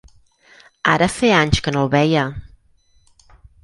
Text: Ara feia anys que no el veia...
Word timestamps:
Ara 0.93 1.09
feia 1.17 1.37
anys 1.43 1.63
que 1.69 1.77
no 1.77 1.87
el 1.87 1.95
veia... 1.99 2.27